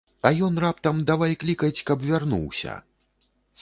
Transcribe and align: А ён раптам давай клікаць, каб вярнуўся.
А 0.27 0.29
ён 0.47 0.55
раптам 0.63 1.03
давай 1.11 1.39
клікаць, 1.45 1.79
каб 1.93 2.09
вярнуўся. 2.09 2.79